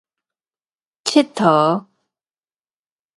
[1.03, 1.85] 𨑨 迌